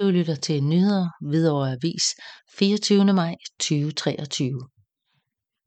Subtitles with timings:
[0.00, 2.02] Du lytter til nyheder Hvidovre Avis
[2.58, 3.04] 24.
[3.04, 4.68] maj 2023.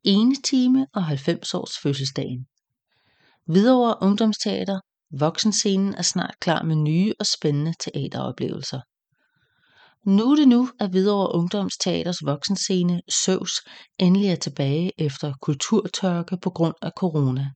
[0.03, 2.45] Ene time og 90 års fødselsdagen.
[3.45, 4.79] Hvidovre Ungdomsteater
[5.19, 8.81] Voksenscenen er snart klar med nye og spændende teateroplevelser.
[10.09, 13.53] Nu er det nu, at Hvidovre Ungdomsteaters voksenscene Søvs
[13.99, 17.51] endelig er tilbage efter kulturtørke på grund af corona.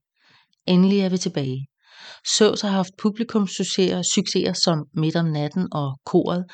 [0.66, 1.66] Endelig er vi tilbage.
[2.36, 6.44] Søvs har haft publikumssucceser succeser som Midt om natten og Koret.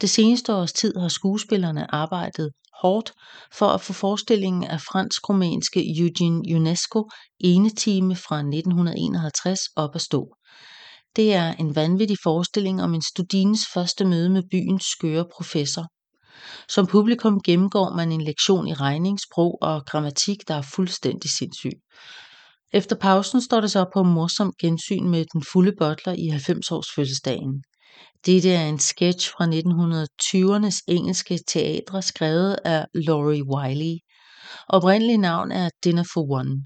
[0.00, 2.50] Det seneste års tid har skuespillerne arbejdet
[2.82, 3.12] hårdt
[3.52, 7.08] for at få forestillingen af fransk-rumænske Eugene Ionesco
[7.40, 10.36] Enetime fra 1951 op at stå.
[11.16, 15.86] Det er en vanvittig forestilling om en studines første møde med byens skøre professor.
[16.68, 21.72] Som publikum gennemgår man en lektion i regning, sprog og grammatik, der er fuldstændig sindssyg.
[22.72, 26.86] Efter pausen står det så på morsomt gensyn med den fulde butler i 90 års
[26.94, 27.62] fødselsdagen.
[28.26, 33.98] Dette er en sketch fra 1920'ernes engelske teatre skrevet af Laurie Wiley.
[34.68, 36.56] Oprindelig navn er Dinner for One.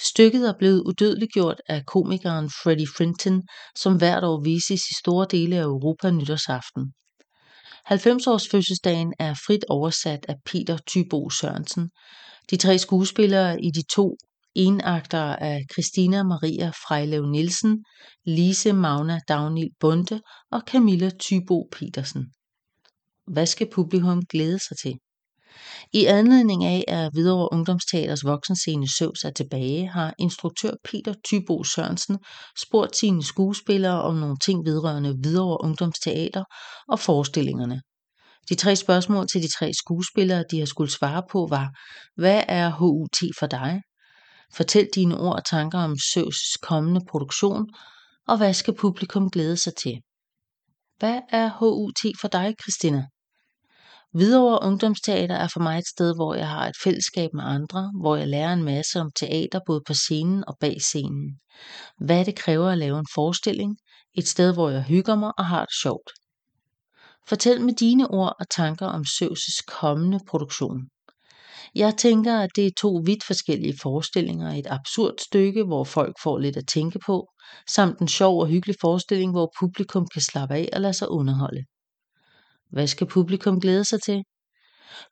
[0.00, 3.42] Stykket er blevet udødeliggjort af komikeren Freddie Frinton,
[3.76, 6.92] som hvert år vises i store dele af Europa nytårsaften.
[7.84, 11.90] 90 års fødselsdagen er frit oversat af Peter Tybo Sørensen.
[12.50, 14.16] De tre skuespillere i de to
[14.54, 17.84] enagtere af Christina Maria Frejlev Nielsen,
[18.26, 20.20] Lise Magna Dagnil Bonde
[20.52, 22.26] og Camilla Tybo Petersen.
[23.26, 24.94] Hvad skal publikum glæde sig til?
[25.92, 32.18] I anledning af, at Hvidovre Ungdomsteaters voksenscene Søvs er tilbage, har instruktør Peter Tybo Sørensen
[32.62, 36.44] spurgt sine skuespillere om nogle ting vedrørende Hvidovre Ungdomsteater
[36.88, 37.80] og forestillingerne.
[38.48, 41.70] De tre spørgsmål til de tre skuespillere, de har skulle svare på, var,
[42.16, 43.80] hvad er HUT for dig?
[44.52, 47.66] Fortæl dine ord og tanker om Søvs kommende produktion,
[48.28, 50.00] og hvad skal publikum glæde sig til?
[50.98, 53.06] Hvad er HUT for dig, Christina?
[54.12, 58.16] Hvidovre Ungdomsteater er for mig et sted, hvor jeg har et fællesskab med andre, hvor
[58.16, 61.40] jeg lærer en masse om teater både på scenen og bag scenen.
[61.98, 63.76] Hvad det kræver at lave en forestilling,
[64.14, 66.10] et sted, hvor jeg hygger mig og har det sjovt.
[67.28, 70.88] Fortæl med dine ord og tanker om Søvs' kommende produktion.
[71.74, 74.52] Jeg tænker, at det er to vidt forskellige forestillinger.
[74.52, 77.28] Et absurd stykke, hvor folk får lidt at tænke på,
[77.68, 81.64] samt en sjov og hyggelig forestilling, hvor publikum kan slappe af og lade sig underholde.
[82.70, 84.22] Hvad skal publikum glæde sig til?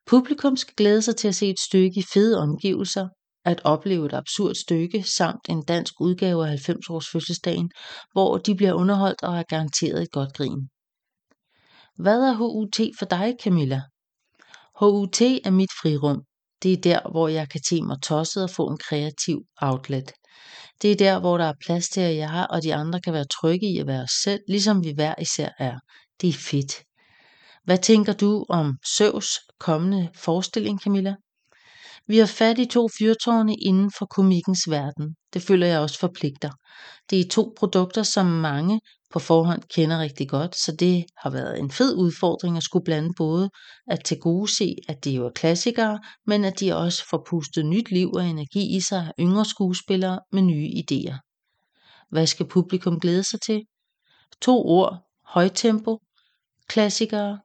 [0.07, 3.09] Publikum skal glæde sig til at se et stykke i fede omgivelser,
[3.45, 7.71] at opleve et absurd stykke, samt en dansk udgave af 90 års fødselsdagen,
[8.13, 10.69] hvor de bliver underholdt og er garanteret et godt grin.
[11.97, 13.83] Hvad er HUT for dig, Camilla?
[14.81, 16.28] HUT er mit frirum.
[16.63, 20.13] Det er der, hvor jeg kan te mig tosset og få en kreativ outlet.
[20.83, 23.25] Det er der, hvor der er plads til, at jeg og de andre kan være
[23.25, 25.79] trygge i at være os selv, ligesom vi hver især er.
[26.21, 26.73] Det er fedt.
[27.65, 29.29] Hvad tænker du om Søvs
[29.61, 31.15] kommende forestilling, Camilla?
[32.07, 35.15] Vi har fat i to fyrtårne inden for komikkens verden.
[35.35, 36.51] Det føler jeg også forpligter.
[37.11, 38.81] Det er to produkter, som mange
[39.13, 43.11] på forhånd kender rigtig godt, så det har været en fed udfordring at skulle blande
[43.17, 43.51] både
[43.87, 47.67] at til gode se, at de jo er klassikere, men at de også får pustet
[47.67, 51.19] nyt liv og energi i sig af yngre skuespillere med nye idéer.
[52.11, 53.63] Hvad skal publikum glæde sig til?
[54.43, 54.99] To ord.
[55.25, 55.99] Højtempo.
[56.69, 57.39] Klassikere.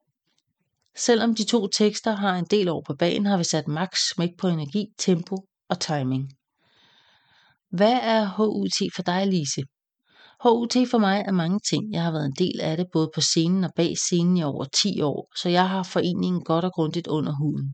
[0.96, 4.30] Selvom de to tekster har en del år på banen, har vi sat maks smæk
[4.38, 5.36] på energi, tempo
[5.70, 6.32] og timing.
[7.70, 9.62] Hvad er HUT for dig, Lise?
[10.44, 11.94] HUT for mig er mange ting.
[11.94, 14.66] Jeg har været en del af det både på scenen og bag scenen i over
[14.66, 17.74] 10 år, så jeg har foreningen godt og grundigt under huden.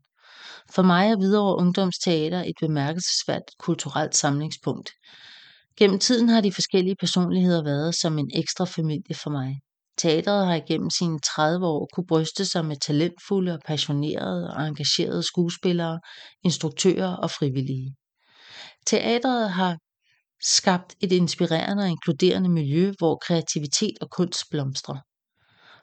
[0.74, 4.90] For mig er Hvidovre Ungdomsteater et bemærkelsesværdigt kulturelt samlingspunkt.
[5.78, 9.60] Gennem tiden har de forskellige personligheder været som en ekstra familie for mig.
[9.98, 15.22] Teatret har igennem sine 30 år kunne bryste sig med talentfulde og passionerede og engagerede
[15.22, 16.00] skuespillere,
[16.44, 17.94] instruktører og frivillige.
[18.86, 19.76] Teatret har
[20.42, 24.96] skabt et inspirerende og inkluderende miljø, hvor kreativitet og kunst blomstrer.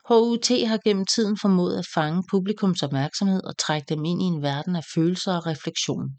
[0.08, 4.42] HUT har gennem tiden formået at fange publikums opmærksomhed og trække dem ind i en
[4.42, 6.10] verden af følelser og refleksion.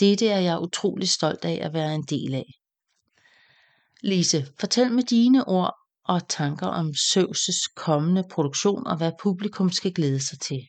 [0.00, 2.46] Dette er jeg utrolig stolt af at være en del af.
[4.02, 5.74] Lise, fortæl med dine ord
[6.04, 10.60] og tanker om Søvses kommende produktion og hvad publikum skal glæde sig til.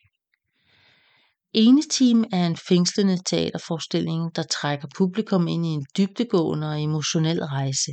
[1.58, 7.92] Eneteam er en fængslende teaterforestilling, der trækker publikum ind i en dybdegående og emotionel rejse.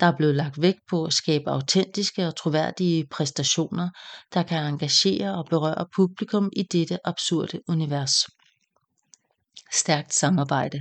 [0.00, 3.90] Der er blevet lagt vægt på at skabe autentiske og troværdige præstationer,
[4.34, 8.14] der kan engagere og berøre publikum i dette absurde univers.
[9.72, 10.80] Stærkt samarbejde.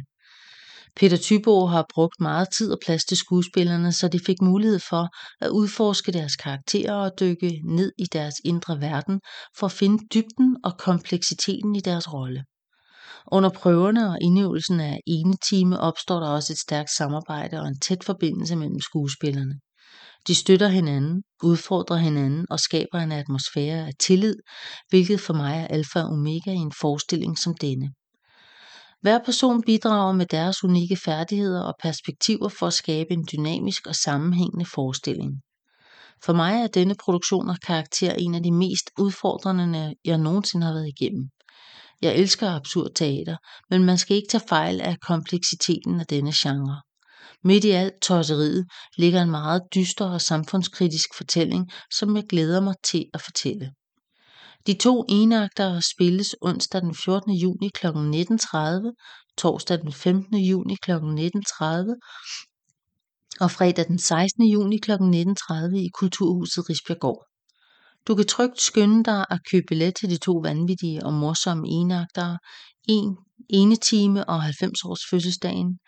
[1.00, 5.10] Peter Thyboe har brugt meget tid og plads til skuespillerne, så de fik mulighed for
[5.42, 9.22] at udforske deres karakterer og dykke ned i deres indre verden
[9.60, 12.44] for at finde dybden og kompleksiteten i deres rolle.
[13.31, 15.00] Under prøverne og indøvelsen af
[15.50, 19.60] time opstår der også et stærkt samarbejde og en tæt forbindelse mellem skuespillerne.
[20.28, 24.36] De støtter hinanden, udfordrer hinanden og skaber en atmosfære af tillid,
[24.90, 27.90] hvilket for mig er alfa og omega i en forestilling som denne.
[29.01, 33.96] Hver person bidrager med deres unikke færdigheder og perspektiver for at skabe en dynamisk og
[33.96, 35.42] sammenhængende forestilling.
[36.25, 40.74] For mig er denne produktion og karakter en af de mest udfordrende, jeg nogensinde har
[40.74, 41.30] været igennem.
[42.01, 43.38] Jeg elsker absurd teater,
[43.69, 46.81] men man skal ikke tage fejl af kompleksiteten af denne genre.
[47.44, 48.66] Midt i alt tosseriet
[48.98, 53.72] ligger en meget dyster og samfundskritisk fortælling, som jeg glæder mig til at fortælle.
[54.69, 57.31] De to enaktere spilles onsdag den 14.
[57.33, 57.88] juni kl.
[57.88, 58.94] 19.30,
[59.38, 60.38] torsdag den 15.
[60.38, 60.92] juni kl.
[60.92, 60.98] 19.30
[63.39, 64.45] og fredag den 16.
[64.45, 64.92] juni kl.
[64.92, 67.25] 19.30 i Kulturhuset Risbjerggård.
[68.07, 72.39] Du kan trygt skynde dig at købe billet til de to vanvittige og morsomme enagtere,
[72.88, 73.18] en
[73.50, 75.80] ene time og 90 års fødselsdagen.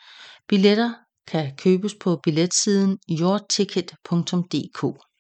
[0.48, 0.94] Billetter
[1.27, 5.11] kan købes på billetsiden yourticket.dk